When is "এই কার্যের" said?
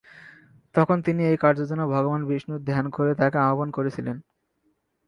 1.25-1.69